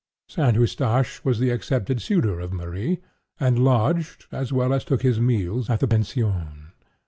[0.27, 0.55] St.
[0.55, 3.01] Eustache was the accepted suitor of Marie,
[3.39, 6.71] and lodged, as well as took his meals, at the pension.